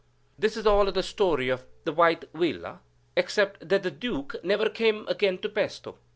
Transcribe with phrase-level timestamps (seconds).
[0.39, 2.79] "This is all the story of the White Villa,
[3.15, 5.95] except that the Duke came never again to Pesto.